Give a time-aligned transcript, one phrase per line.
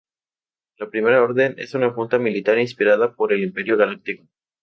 [0.79, 4.25] La Primera Orden es una junta militar inspirada por el imperio galáctico.